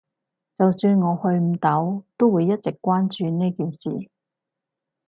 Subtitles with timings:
[0.57, 4.09] 就算我去唔到，都會一直關注呢件事